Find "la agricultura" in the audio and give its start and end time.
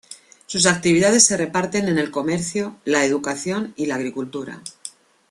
3.85-4.63